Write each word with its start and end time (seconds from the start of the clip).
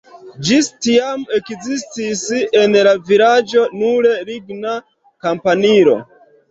Ĝis 0.47 0.69
tiam 0.85 1.25
ekzistis 1.39 2.25
en 2.63 2.81
la 2.89 2.97
vilaĝo 3.13 3.69
nur 3.83 4.13
ligna 4.33 4.77
kampanilo. 5.29 6.01